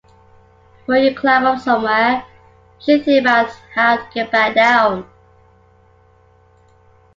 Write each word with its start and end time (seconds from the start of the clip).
Before 0.79 0.97
you 0.97 1.13
climb 1.15 1.45
up 1.45 1.59
somewhere, 1.59 2.25
you 2.79 2.83
should 2.97 3.05
think 3.05 3.21
about 3.21 3.55
how 3.75 3.97
to 3.97 4.09
get 4.15 4.31
back 4.31 4.55
down. 4.55 5.07